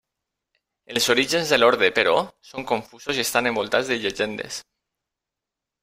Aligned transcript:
Els 0.93 1.09
orígens 1.13 1.51
de 1.55 1.59
l'orde, 1.59 1.89
però, 1.99 2.15
són 2.53 2.67
confusos 2.73 3.21
i 3.21 3.25
estan 3.27 3.51
envoltats 3.53 3.93
de 3.95 4.03
llegendes. 4.07 4.63